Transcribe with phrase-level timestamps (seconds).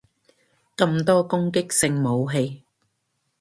[0.75, 2.63] 咁多攻擊性武器